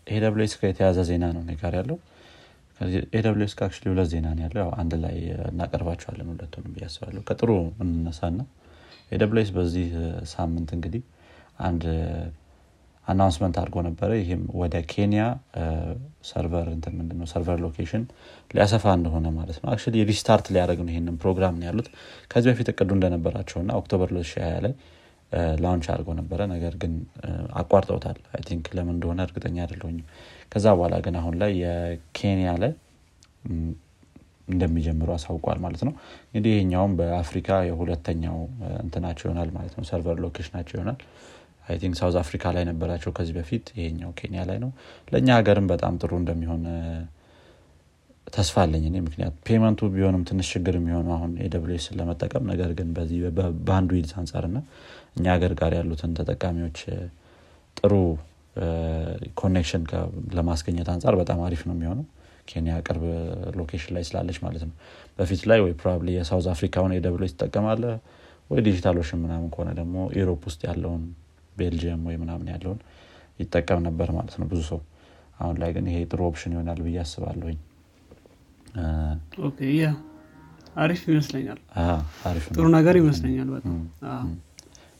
ከ 0.09 0.27
AWS 0.27 0.53
ጋር 0.59 0.67
የተያዘ 0.71 0.99
ዜና 1.09 1.25
ነው 1.35 1.43
ጋር 1.61 1.73
ያለው። 1.79 1.97
AWS 3.17 3.53
ጋር 3.59 3.69
ሁለት 3.87 4.07
ዜና 4.11 4.27
ነው 4.35 4.43
ያለው። 4.45 4.67
አንድ 4.81 4.93
ላይ 5.03 5.15
እናቀርባቸዋለን 5.49 6.27
ሁለቱንም 6.31 6.71
ብዬ 6.75 6.83
አስባለሁ። 6.87 7.21
ከጥሩ 7.27 7.49
እንነሳና 7.85 8.39
AWS 9.11 9.49
በዚህ 9.55 9.87
ሳምንት 10.33 10.69
እንግዲህ 10.77 11.01
አንድ 11.61 11.83
announcement 13.07 13.55
አድርጎ 13.59 13.77
ነበረ። 13.87 14.09
ይህም 14.19 14.41
ወደ 14.61 14.75
ኬንያ 14.91 15.21
server 16.29 16.67
ምንድነው? 16.97 17.25
server 17.31 17.59
location 17.63 18.03
ሊያሰፋ 18.51 18.85
እንደሆነ 18.97 19.27
ማለት 19.37 19.57
ነው። 19.61 19.69
actually 19.73 20.03
restart 20.11 20.47
ሊያደረግ 20.53 20.79
ነው 20.85 20.91
ይህንን 20.93 21.15
ፕሮግራም 21.23 21.55
ነው 21.59 21.67
ያሉት። 21.69 21.87
ከዚህ 22.31 22.49
በፊት 22.51 22.69
እቅዱ 22.73 22.89
እንደነበራቸውና 22.97 23.71
October 23.79 24.09
2020 24.15 24.61
ላይ 24.65 24.73
launch 25.61 25.87
አድርገው 25.91 26.15
ነበረ። 26.19 26.39
ነገር 26.51 26.73
ግን 26.81 26.93
አቋርጠውታል። 27.59 28.19
I 28.33 28.41
think 28.47 28.67
ለምን 28.77 28.95
እንደሆነ 28.95 29.19
እርግጠኛ 29.27 29.57
አይደለሁኝም። 29.63 30.05
ከዛ 30.51 30.65
በኋላ 30.77 30.95
ግን 31.05 31.15
አሁን 31.19 31.35
ላይ 31.41 31.51
የኬንያ 31.61 32.51
ላይ 32.63 32.71
እንደሚጀምሩ 34.47 35.09
አሳውቋል 35.15 35.59
ማለት 35.65 35.81
ነው። 35.87 35.93
እንግዲህ 36.27 36.53
ይሄኛውም 36.55 36.93
በአፍሪካ 36.99 37.49
የሁለተኛው 37.67 38.37
እንትናቸው 38.83 39.25
ይሆናል 39.27 39.49
ማለት 39.57 39.73
ነው። 39.77 39.85
server 39.89 40.17
location 40.23 40.51
ኣቸው 40.51 40.75
ይሆናል። 40.77 40.97
I 41.67 41.77
think 41.81 41.95
South 41.99 42.15
Africa 42.21 42.51
ላይ 42.55 42.63
ነበራቸው 42.69 43.11
ከዚህ 43.17 43.33
በፊት። 43.37 43.65
ይሄኛው 43.77 44.11
ኬንያ 44.19 44.43
ላይ 44.49 44.57
ነው። 44.63 44.71
ለእኛ 45.07 45.29
ሀገርም 45.39 45.67
በጣም 45.71 45.93
ጥሩ 46.01 46.11
እንደሚሆን 46.21 46.63
ተስፋ 48.33 48.55
አለኝ 48.63 48.83
እኔ 48.89 48.97
ምክንያት 49.05 49.33
payment 49.47 49.80
ቱ 49.80 49.89
ቢሆንም 49.93 50.23
ትንሽ 50.29 50.47
ችግር 50.55 50.73
የሚሆነው 50.77 51.13
አሁን 51.15 51.31
AWS 51.45 51.75
ን 51.75 51.95
ለመጠቀም 51.99 52.43
ነገር 52.51 52.71
ግን 52.79 52.89
በዚህ 52.95 53.19
በ 53.37 53.89
bandwidth 53.95 54.13
አንጻር 54.19 54.45
ና 54.51 54.59
እኛ 55.17 55.25
ሀገር 55.35 55.53
ጋር 55.61 55.73
ያሉትን 55.77 56.11
ተጠቃሚዎች 56.19 56.79
ጥሩ 57.77 57.93
connection 59.39 59.83
ለማስገኘት 60.37 60.89
አንጻር 60.93 61.15
በጣም 61.19 61.39
አሪፍ 61.45 61.61
ነው 61.67 61.75
የሚሆነው። 61.75 62.05
ኬንያ 62.49 62.75
ቅርብ 62.85 63.03
location 63.57 63.91
ላይ 63.95 64.03
ስላለች 64.07 64.37
ማለት 64.45 64.63
ነው። 64.67 64.73
በፊት 65.19 65.41
ላይ 65.49 65.59
ወይ 65.65 65.73
probably 65.81 66.09
የ 66.15 66.24
South 66.24 66.47
Africa 66.53 66.77
ውን 66.77 66.93
AWS 66.97 67.33
ትጠቀማለ 67.35 67.83
ወይ 68.49 68.61
DigitalOcean 68.67 69.19
ምናምን 69.23 69.49
ከሆነ 69.53 69.69
ደግሞ 69.79 69.95
Europe 70.17 70.43
ውስጥ 70.49 70.61
ያለውን 70.69 71.03
ቤልጅየም 71.55 72.03
ወይ 72.09 72.17
ምናምን 72.17 72.47
ያለውን 72.53 72.79
ይጠቀም 73.39 73.81
ነበር 73.87 74.09
ማለት 74.17 74.35
ነው 74.41 74.47
ብዙ 74.51 74.61
ሰው። 74.71 74.79
አሁን 75.39 75.57
ላይ 75.61 75.71
ግን 75.75 75.85
ይሄ 75.91 75.99
ጥሩ 76.11 76.21
option 76.29 76.53
ይሆናል 76.55 76.79
ብዬ 76.85 76.97
አስባለሁኝ 77.03 77.57
አሪፍ 80.81 81.01
ይመስለኛል። 81.07 81.59
ጥሩ 82.55 82.65
ነገር 82.77 82.95
ይመስለኛል 83.01 83.49
በጣም። 83.55 83.75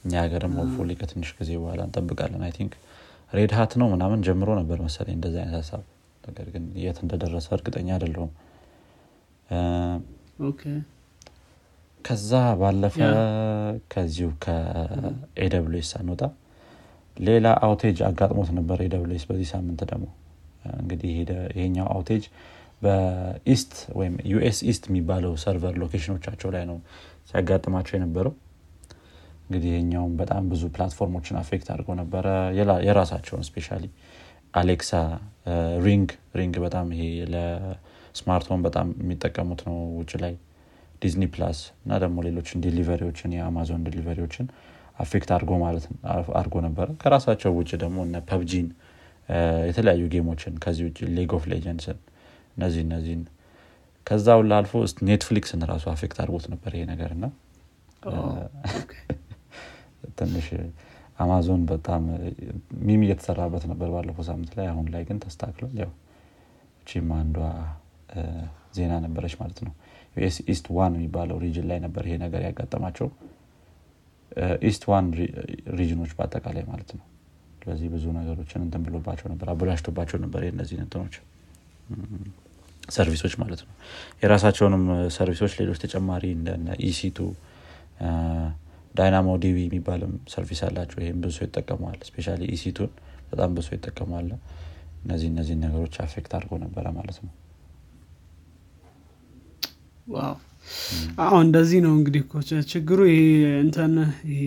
እኛ 0.04 0.14
ሀገርም 0.24 0.54
hopefully 0.60 0.92
ከትንሽ 1.00 1.30
ጊዜ 1.40 1.52
በኋላ 1.62 1.82
እንጠብቃለን። 1.88 2.44
I 2.48 2.54
think 2.58 2.74
Red 3.34 3.52
Hat 3.58 3.72
ነው 3.82 3.88
ምናምን 3.94 4.20
ጀምሮ 4.28 4.50
ነበር 4.60 4.78
መሰለኝ 4.86 5.16
እንደዚህ 5.18 5.40
አይነት 5.42 5.56
ሀሳብ። 5.60 5.84
ነገር 6.24 6.48
ግን 6.54 6.64
የት 6.84 6.98
እንደደረሰ 7.04 7.48
እርግጠኛ 7.58 7.90
አይደለሁም። 7.96 8.32
ከዛ 12.00 12.32
ባለፈ 12.60 12.98
ከዚሁ 13.94 14.30
ከ 14.44 15.01
AWS 15.01 15.88
ሳንወጣ 15.94 16.22
ሌላ 17.18 17.48
outage 17.66 17.98
አጋጥሞት 18.08 18.50
ነበር 18.58 18.78
AWS 18.86 19.24
በዚህ 19.30 19.48
ሳምንት 19.54 19.82
ደግሞ። 19.92 20.06
እንግዲህ 20.76 21.12
ይሄኛው 21.54 21.88
outage 21.96 22.24
በ 22.82 23.12
East 23.12 23.72
ወይም 24.00 24.14
US 24.32 24.60
East 24.72 24.84
የሚባለው 24.90 25.34
server 25.44 25.74
location 25.82 26.14
ኖቻቸው 26.14 26.50
ላይ 26.56 26.64
ነው 26.70 26.78
ሲያጋጥማቸው 27.30 27.96
የነበረው። 27.98 28.34
እንግዲህ 29.44 29.70
ይሄኛውም 29.72 30.14
በጣም 30.20 30.44
ብዙ 30.52 30.64
platform 30.76 31.11
ኦችን 31.11 31.38
affect 31.40 31.68
አድርጎ 31.74 31.90
ነበረ። 32.02 32.26
የራሳቸውን 32.88 33.44
specially 33.48 33.86
Alexa 34.54 34.92
Ring 35.86 36.10
Ring 36.36 36.56
በጣም 36.66 36.88
ይሄ 36.96 37.04
ለስማርትፎን 37.34 38.62
በጣም 38.68 38.88
የሚጠቀሙት 39.02 39.62
ነው 39.68 39.78
ውጭ 40.00 40.12
ላይ። 40.24 40.34
Disney 41.02 41.26
Plus 41.34 41.60
እና 41.82 42.00
ደግሞ 42.04 42.18
ሌሎችን 42.26 42.62
delivery 42.64 43.04
ዎችን 43.04 43.34
የ 43.36 43.48
Amazon 43.48 43.84
delivery 43.88 44.22
ዎችን 44.22 44.48
affect 45.00 45.30
አድርጎ 45.36 45.52
ማለት 45.62 45.86
አድርጎ 46.40 46.56
ነበረ። 46.66 46.88
ከራሳቸው 47.02 47.52
ውጭ 47.60 47.72
ደግሞ 47.84 48.00
እነ 48.08 48.18
PUBG 48.30 48.55
ን 48.55 48.68
የተለያዩ 49.70 50.04
game 50.14 50.30
ኦችን 50.30 50.54
ከዚህ 50.64 50.84
ውጭ 50.88 51.00
League 51.18 51.34
of 51.38 51.44
Legends 51.54 51.88
ን 51.88 51.98
እነዚህ 52.56 52.82
እነዚህን 52.86 53.22
ከዛ 54.08 54.28
ሁላ 54.40 54.54
አልፎ 54.60 54.72
Netflix 55.10 55.50
ን 55.50 55.62
ራሱ 55.72 55.86
affect 55.92 56.18
አድርጎት 56.24 56.46
ነበር 56.54 56.72
ይሄ 56.78 56.84
ነገር 56.94 57.12
እና 57.18 57.26
ትንሽ 60.20 60.48
አማዞን 61.20 61.62
በጣም 61.72 62.04
meme 62.88 63.02
እየተሰራበት 63.06 63.64
ነበር 63.72 63.88
ባለፈው 63.94 64.24
ሳምንት 64.30 64.52
ላይ 64.58 64.68
አሁን 64.72 64.86
ላይ 64.94 65.02
ግን 65.08 65.18
ተስተካክሏል። 65.24 65.74
ያው 65.82 65.92
እቺም 66.82 67.10
አንዷ 67.18 67.38
ዜና 68.78 68.94
ነበረች 69.06 69.34
ማለት 69.42 69.60
ነው። 69.66 69.74
US 70.16 70.38
East 70.54 70.66
One 70.78 70.94
የሚባለው 70.98 71.38
region 71.44 71.66
ላይ 71.72 71.80
ነበር 71.86 72.04
ይሄ 72.10 72.16
ነገር 72.24 72.42
ያጋጠማቸው። 72.48 73.10
East 74.70 74.84
One 74.90 75.06
region 75.80 75.99
ኦች 75.99 76.12
በአጠቃላይ 76.18 76.64
ማለት 76.72 76.90
ነው። 76.98 77.06
ስለዚህ 77.62 77.88
ብዙ 77.94 78.06
ነገሮችን 78.18 78.62
እንትን 78.66 78.82
ብሎባቸው 78.88 79.28
ነበር 79.34 79.48
አበላሽቶባቸው 79.54 80.18
ነበር 80.26 80.42
የነዚህ 80.48 80.78
እንትኖች 80.84 81.16
service 82.90 83.18
ኦች 83.18 83.34
ማለት 83.42 83.62
ነው። 83.66 83.74
የራሳቸውንም 84.22 84.84
service 85.16 85.40
ኦች 85.40 85.54
ሌሎች 85.60 85.80
ተጨማሪ 85.84 86.24
እንደ 86.38 86.50
EC2 86.88 87.18
DynamoDB 88.96 89.58
የሚባልም 89.66 90.14
service 90.34 90.62
አላቸው። 90.68 91.00
ይህም 91.04 91.20
ብዙ 91.26 91.38
ይጠቀመዋል። 91.46 92.00
ስፔሻ 92.08 92.28
EC2 92.56 92.77
ን 92.77 92.92
በጣም 93.32 93.50
ብዙ 93.58 93.68
ይጠቀመዋል። 93.76 94.30
እነዚህ 95.04 95.28
እነዚህ 95.32 95.56
ነገሮች 95.64 95.96
affect 96.06 96.32
አድርጎ 96.38 96.54
ነበረ 96.64 96.86
ማለት 96.98 97.18
ነው። 97.26 97.34
አሁ 101.24 101.34
እንደዚህ 101.46 101.80
ነው 101.86 101.94
እንግዲህ 101.98 102.22
ችግሩ 102.72 103.00
ይሄ 103.10 103.22
እንትን 103.64 103.94
ይሄ 104.32 104.42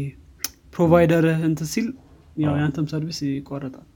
provider 0.75 1.25
እንትን 1.49 1.69
ሲል 1.73 1.87
ያው 2.43 2.55
የአንተም 2.59 2.87
service 2.93 3.19
ይቆረጣል። 3.29 3.87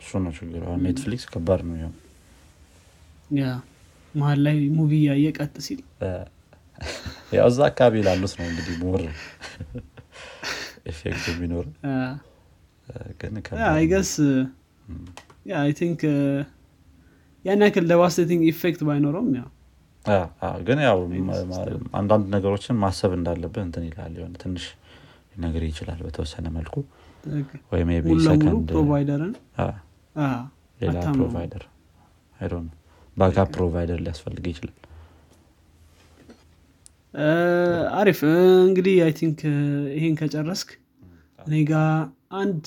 እሱ 0.00 0.12
ነው 0.24 0.32
ችግሩ። 0.38 0.62
Netflix 0.84 1.26
ከባድ 1.32 1.60
ነው 1.68 1.76
ያ 3.38 3.44
መሀል 4.14 4.40
ላይ 4.46 4.56
movie 4.76 4.92
እያየ 5.02 5.26
ቀጥ 5.38 5.54
ሲል 5.66 5.80
ያው 7.36 7.46
እዛ 7.50 7.58
አካባቢ 7.70 8.02
ላሉት 8.06 8.34
ነው 8.38 8.46
እንግዲህ 8.50 8.76
more 8.84 9.02
effect 10.90 11.24
የሚኖር 11.32 11.66
I 13.70 13.77
guess 13.77 14.12
I 15.58 15.70
think 15.78 16.00
ያን 17.44 17.62
ያክል 17.66 17.84
devastating 17.90 18.42
effect 18.50 18.80
ባይኖረውም 18.88 19.30
ያው 19.38 19.48
ግን 20.66 20.78
ያው 20.86 20.98
አንዳንድ 21.98 22.24
ነገሮችን 22.34 22.78
ማሰብ 22.82 23.12
እንዳለብህ 23.18 23.62
እንትን 23.66 23.84
ይላል 23.88 24.14
የሆነ 24.18 24.34
ትንሽ 24.42 24.64
ነገር 25.44 25.62
ይችላል 25.68 26.00
በተወሰነ 26.06 26.46
መልኩ። 26.56 26.74
ወይ 27.70 27.82
ለሙሉ 28.26 28.56
provider 28.70 29.15
ን? 29.15 29.32
ሌላ 30.80 30.96
provider 31.16 31.62
backup 33.16 33.48
provider 33.56 33.98
ሊያስፈልግ 34.04 34.44
ይችላል። 34.50 34.74
አሪፍ። 37.98 38.20
እንግዲህ 38.66 38.96
I 39.04 39.12
think 39.18 39.40
ይሄን 39.96 40.14
ከጨረስክ 40.20 40.70
እኔ 41.38 41.54
ጋ 41.66 41.74
አንድ 42.38 42.64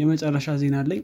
የመጨረሻ 0.00 0.56
ዜና 0.62 0.76
አለኝ። 0.82 1.02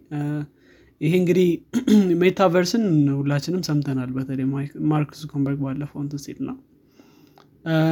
ይሄ 1.00 1.12
እንግዲህ 1.20 1.48
metaverse 2.22 2.73
ን 2.73 2.84
ሁላችንም 3.18 3.62
ሰምተናል። 3.68 4.10
በተለይ 4.16 4.46
ማርክ 4.90 5.12
ዙከርበርግ 5.20 5.60
ባለፈው 5.64 6.00
እንትን 6.02 6.20
ሲል 6.24 6.40
ነው። 6.48 6.56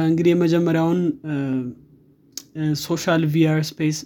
እንግዲህ 0.07 0.31
የመጀመሪያውን 0.33 0.99
social 2.83 3.23
VR 3.33 3.59
space 3.69 3.97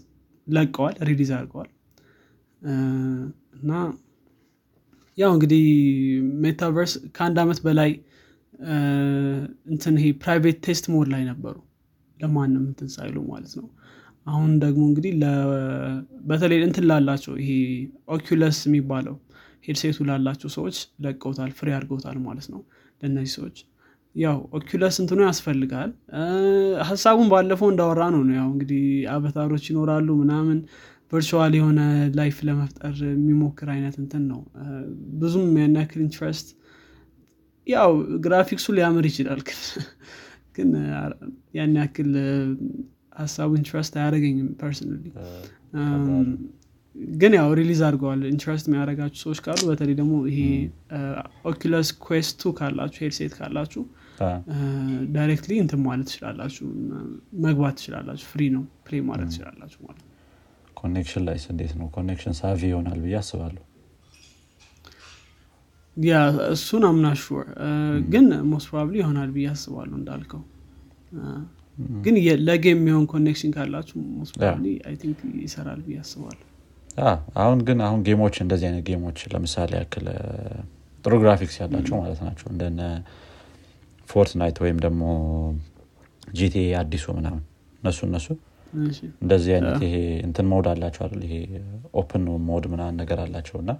ለቀዋል 0.47 0.95
release 1.09 1.31
አድርገዋል። 1.35 1.69
እና 3.59 3.71
ያው 5.17 5.31
እንግዲህ 5.35 5.63
metaverse 6.43 6.93
ከአንድ 7.15 7.37
አመት 7.43 7.59
በላይ 7.65 7.91
እንትን 9.71 9.95
ይሄ 9.99 10.07
private 10.23 10.57
test 10.65 10.85
mode 10.93 11.07
ላይ 11.13 11.23
ነበሩ። 11.31 11.55
ለማንም 12.17 12.63
እንትን 12.69 12.89
ሳይሉ 12.95 13.17
ማለት 13.31 13.53
ነው። 13.59 13.67
አሁን 14.25 14.51
ደግሞ 14.61 14.81
እንግዲህ 14.89 15.13
በተለይ 16.27 16.59
እንትን 16.67 16.85
ላላቸው 16.89 17.33
ይሄ 17.41 17.51
Oculus 18.15 18.59
የሚባለው 18.67 19.15
headset 19.65 19.97
ኡ 19.97 20.05
ላላቸው 20.09 20.49
ሰዎች 20.55 20.75
ለቀውታል 21.03 21.51
free 21.57 21.69
አድርገውታል 21.75 22.17
ማለት 22.25 22.47
ነው 22.53 22.61
ለእነዚህ 23.01 23.33
ሰዎች። 23.37 23.57
ያው 24.15 24.37
Oculus 24.57 24.95
እንትኑ 25.01 25.19
ያስፈልጋል። 25.27 25.91
ሀሳቡን 26.89 27.29
ባለፈው 27.31 27.69
እንዳወራነው 27.71 28.21
ነው። 28.27 28.35
ያው 28.39 28.47
እንግዲህ 28.53 28.83
avatar 29.13 29.45
ኦች 29.45 29.65
ይኖራሉ 29.71 30.09
ምናምን 30.21 30.57
virtual 31.13 31.53
የሆነ 31.57 31.79
life 32.19 32.37
ለመፍጠር 32.47 32.95
የሚሞክር 33.09 33.67
አይነት 33.73 33.95
እንትን 34.03 34.23
ነው። 34.31 34.39
ብዙም 35.21 35.49
ያን 35.59 35.77
ያክል 35.79 36.01
interest 36.05 36.47
ያው 37.67 37.91
ግራፊክሱ 38.23 38.65
ሊያምር 38.77 39.05
ይችላል 39.09 39.41
ግን 40.55 40.71
ያን 41.57 41.71
ያክል 41.79 42.11
ሀሳቡ 43.19 43.51
interest 43.59 43.93
አያደረገኝም 43.97 44.49
personally። 44.61 45.05
ግን 47.15 47.33
ያው 47.37 47.47
release 47.59 47.79
አድርገዋል 47.85 48.21
interest 48.31 48.65
የሚያደረጋችሁ 48.67 49.19
ሰዎች 49.23 49.39
ካሉ 49.45 49.61
በተለይ 49.69 49.95
ደግሞ 49.99 50.13
ይሄ 50.29 50.39
Oculus 51.49 51.89
Quest 52.03 52.35
two 52.41 52.51
ካላችሁ 52.59 53.01
headset 53.05 53.33
ካላችሁ 53.39 53.83
directly 55.15 55.53
እንትን 55.63 55.81
ማለት 55.87 56.07
ትችላላችሁ 56.11 56.65
መግባት 57.45 57.77
ትችላላችሁ 57.79 58.27
free 58.33 58.43
ነው 58.55 58.65
play 58.85 59.01
ማድረግ 59.07 59.29
ትችላላችሁ 59.33 59.79
ማለት 59.87 60.03
connection 60.83 61.23
ላይ 61.27 61.37
እንዴት 61.51 61.73
ነው? 61.79 61.87
connection 61.95 62.33
heavy 62.39 62.59
ይሆናል 62.71 62.99
ብዬ 63.03 63.15
አስባለሁ። 63.19 63.61
yeah 65.97 66.13
እሱን 66.53 66.83
I'm 66.87 66.97
not 66.97 67.07
sure 67.21 67.47
ግን 68.13 68.25
most 68.51 68.67
probably 68.69 68.95
ይሆናል 69.01 69.29
ብዬ 69.35 69.45
አስባለሁ 69.51 69.95
እንዳልከው። 69.99 70.41
ግን 72.05 72.15
ለ 72.47 72.58
game 72.58 72.79
የሚሆን 72.79 73.05
connection 73.11 73.51
ካላችሁ 73.55 73.95
most 74.17 74.33
probably 74.35 74.67
I 74.87 74.95
think 75.01 75.19
ይሰራል 75.43 75.79
ብዬ 75.87 75.97
አስባለሁ። 76.03 76.41
አሁን 77.43 77.59
ግን 77.67 77.79
አሁን 77.87 77.99
game 78.07 78.21
ኦች 78.21 78.35
እንደዚህ 78.43 78.65
አይነት 78.69 78.83
game 78.89 79.04
ኦች 79.04 79.19
ለምሳሌ 79.33 79.71
ያክል 79.79 80.07
ጥሩ 81.05 81.13
ግራፊክስ 81.23 81.55
ያላቸው 81.61 81.95
ማለት 82.01 82.19
ናቸው። 82.27 82.47
እንደነ 82.53 82.81
Fortnite 84.09 84.57
ወይም 84.63 84.77
ደግሞ 84.85 85.03
GTA 86.35 86.55
አዲሱ 86.81 87.05
ምናምን 87.17 87.41
እነሱ 87.81 87.99
እነሱ 88.09 88.27
እንደዚህ 89.23 89.51
አይነት 89.55 89.81
ይሄ 89.85 89.95
እንትን 90.27 90.45
mode 90.51 90.67
አላቸው 90.71 91.01
አይደል? 91.05 91.21
ይሄ 91.27 91.35
open 92.01 92.23
mode 92.47 92.65
ምናምን 92.73 92.95
ነገር 93.01 93.19
አላቸው 93.25 93.57
እና 93.63 93.71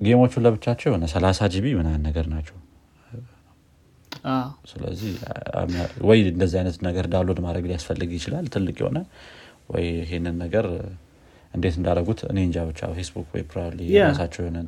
game 0.00 0.16
ኦቹ 0.16 0.32
ለብቻቸው 0.44 0.88
የሆነ 0.90 1.04
ሰላሳ 1.14 1.40
GB 1.52 1.66
ምናምን 1.78 2.02
ነገር 2.08 2.26
ናቸው። 2.34 2.56
ስለዚህ 4.70 5.12
ወይ 6.08 6.18
እንደዚህ 6.32 6.56
አይነት 6.60 6.76
ነገር 6.86 7.04
download 7.12 7.40
ማድረግ 7.46 7.64
ሊያስፈልግ 7.70 8.10
ይችላል። 8.18 8.46
ትልቅ 8.54 8.76
የሆነ 8.82 8.98
ወይ 9.70 9.84
ይሄንን 10.00 10.36
ነገር 10.44 10.66
እንዴት 11.54 11.74
እንዳደረጉት 11.80 12.20
እኔ 12.30 12.38
እንጃ 12.46 12.58
ብቻ። 12.70 12.80
ፌስቡክ 12.96 13.26
ወይ 13.34 13.42
probably 13.50 13.80
የራሳቸው 13.96 14.40
የሆነ 14.44 14.58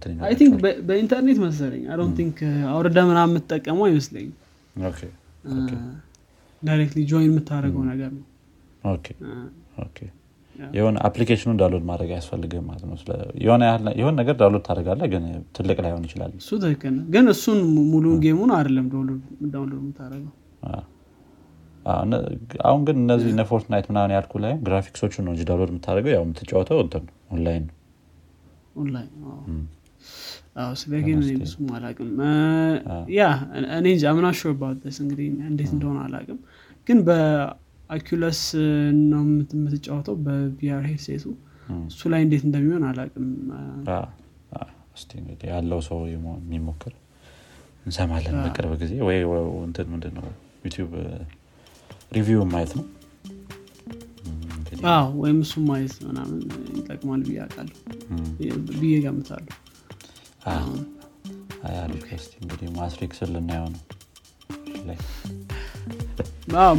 በኢንተርኔት 0.89 1.39
መሰለኝ። 1.45 1.83
I 1.91 1.99
think 2.19 2.39
አውርደ 2.73 2.99
ምናምን 3.11 3.33
የምትጠቀመው 3.33 3.85
አይመስለኝም 3.89 4.35
directly 6.67 7.03
join 7.11 7.29
የምታደርገው 7.29 7.85
ነገር 7.91 8.11
ነው። 8.17 8.25
የሆነ 10.75 10.97
application 11.07 11.43
ኡን 11.43 11.57
download 11.61 11.85
ማድረግ 11.89 12.11
አያስፈልግም 12.13 12.67
ማለት 12.69 12.85
ነው። 12.87 12.95
የሆነ 13.97 14.13
ነገር 14.21 14.35
download 14.41 14.65
ታደርጋለህ 14.69 15.03
ግን 15.13 15.25
ትልቅ 15.57 15.77
ላይሆን 15.85 16.05
ይችላል። 16.07 16.31
እሱ 16.41 16.51
ትክክል 16.63 16.95
ግን 17.15 17.25
እሱን 17.33 17.59
ሙሉን 17.91 18.17
game 18.25 18.39
ኡን 18.39 18.53
አይደለም 18.59 18.87
download 18.93 19.81
የምታደረገው 19.81 20.33
አሁን 22.67 22.81
ግን 22.87 22.97
እነዚህ 23.03 23.29
እነ 23.33 23.43
Fortnite 23.51 23.87
ምናምን 23.91 24.13
ያልኩ 24.15 24.33
ላይ 24.45 24.55
ግራፊክሶቹ 24.67 25.15
ነው 25.25 25.33
እንጂ 25.35 25.43
download 25.49 25.71
የምታደርገው 25.73 26.13
ያው 26.15 26.25
የምትጫወተው 26.25 26.79
እንትን 26.85 27.05
ኦንላይን 27.35 27.65
ነው። 27.67 27.75
ኦንላይን 28.77 29.13
ስለ 30.81 30.93
game 31.07 31.21
ብዙም 31.41 31.67
አላቅም 31.77 32.11
yeah 33.17 33.23
እኔ 33.77 33.87
እንጃ 33.93 34.05
I'm 34.11 34.20
not 34.20 34.29
sure 34.39 34.55
about 34.61 34.82
this 34.82 34.99
እንግዲህ 35.05 35.27
እንዴት 35.49 35.71
እንደሆነ 35.75 35.99
አላቅም 36.07 36.39
ግን 36.87 36.99
በ 37.09 37.42
Oculus 37.42 38.41
ነው 39.11 39.23
የምትጫወተው 39.55 40.17
በ 40.25 40.54
VR 40.54 40.83
headset 40.91 41.15
ኡ። 41.15 41.25
እሱ 41.89 42.03
ላይ 42.13 42.21
እንዴት 42.27 42.45
እንደሚሆን 42.49 42.85
አላቅም 42.91 43.29
ያለው 45.51 45.81
ሰው 45.89 45.99
የሚሞክር 46.13 46.95
እንሰማለን 47.87 48.37
በቅርብ 48.45 48.73
ጊዜ። 48.83 48.93
ወይ 49.09 49.19
እንትን 49.67 49.89
ምንድን 49.93 50.15
ነው 50.19 50.27
YouTube 50.65 50.93
review 52.13 52.43
ማየት 52.53 52.73
ነው? 52.79 52.85
ወይም 55.21 55.39
እሱ 55.45 55.55
ማየት 55.69 55.95
ምናምን 56.07 56.41
ይጠቅማል 56.77 57.21
ብዬ 57.27 57.39
አውቃለሁ። 57.45 57.77
ብዬ 58.73 58.95
ገምታለሁ 59.05 59.55
እንግዲህ 62.41 62.69
Matrix 62.77 63.17
ን 63.17 63.31
ልናየው 63.35 63.67
ነው። 63.69 63.83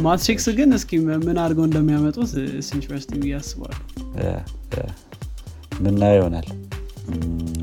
Matrix 0.04 0.46
ግን 0.58 0.70
እስኪ 0.76 0.90
ምን 1.26 1.38
አድርገው 1.42 1.64
እንደሚያመጡት 1.68 2.30
interesting 2.70 3.24
አስባለሁ። 3.38 3.80
ምናየው 5.84 6.18
ይሆናል። 6.20 6.46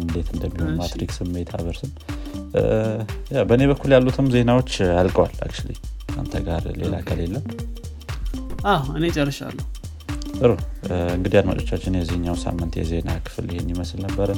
እንዴት 0.02 0.28
እንደሚሆን 0.36 0.76
Matrix 0.82 1.18
ም 1.18 1.30
metaverse 1.36 1.82
ም 1.82 1.92
በእኔ 3.50 3.64
በኩል 3.72 3.92
ያሉትም 3.96 4.28
ዜናዎች 4.36 4.72
አልቀዋል 5.00 5.34
አክ 5.46 5.56
አንተ 6.20 6.34
ጋር 6.48 6.64
ሌላ 6.82 6.96
ከሌለ 7.08 7.36
እኔ 8.98 9.06
ጨርሻለሁ። 9.16 9.66
ጥሩ። 10.38 10.52
እንግዲህ 11.16 11.38
አድማጮቻችን 11.42 11.98
የዚህኛው 11.98 12.36
ሳምንት 12.44 12.74
የዜና 12.80 13.12
ክፍል 13.26 13.48
ይህን 13.52 13.70
ይመስል 13.74 14.00
ነበረ 14.08 14.30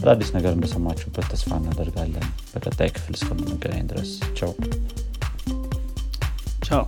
አዳዲስ 0.00 0.30
ነገር 0.34 0.52
እንደሰማችሁበት 0.54 1.26
ተስፋ 1.32 1.50
እናደርጋለን። 1.60 2.26
በቀጣይ 2.52 2.90
ክፍል 2.96 3.14
እስከምንገናኝ 3.18 3.84
ድረስ 3.90 4.10
ቸው 4.38 4.50
ቻው 6.62 6.82